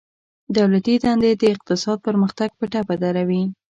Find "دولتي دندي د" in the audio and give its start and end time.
0.57-1.43